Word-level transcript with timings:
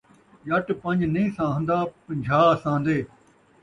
ڄٹ 0.47 0.67
پن٘ج 0.81 0.99
نئیں 1.13 1.29
سہن٘دا، 1.37 1.79
پن٘جھا 2.03 2.41
سہن٘دے 2.63 2.97